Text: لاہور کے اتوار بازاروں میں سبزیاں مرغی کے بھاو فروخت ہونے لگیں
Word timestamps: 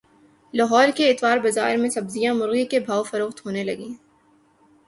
لاہور 0.53 0.87
کے 0.97 1.09
اتوار 1.09 1.37
بازاروں 1.37 1.81
میں 1.81 1.89
سبزیاں 1.89 2.33
مرغی 2.33 2.65
کے 2.65 2.79
بھاو 2.79 3.03
فروخت 3.03 3.45
ہونے 3.45 3.63
لگیں 3.63 3.93